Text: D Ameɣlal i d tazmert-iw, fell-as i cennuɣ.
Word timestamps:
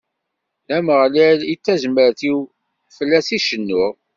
D 0.67 0.69
Ameɣlal 0.77 1.39
i 1.51 1.55
d 1.55 1.59
tazmert-iw, 1.65 2.39
fell-as 2.95 3.27
i 3.37 3.39
cennuɣ. 3.45 3.91